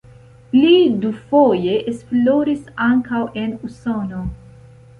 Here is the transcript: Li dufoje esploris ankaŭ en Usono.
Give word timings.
Li 0.53 0.71
dufoje 1.03 1.75
esploris 1.93 2.65
ankaŭ 2.89 3.23
en 3.45 3.57
Usono. 3.71 4.27